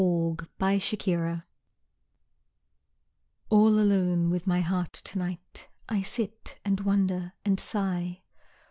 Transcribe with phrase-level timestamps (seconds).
[0.01, 1.43] THE OTHER
[3.49, 8.23] All alone with my heart to night I sit, and wonder, and sigh.